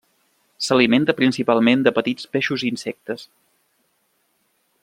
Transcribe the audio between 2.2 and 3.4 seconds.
peixos i insectes.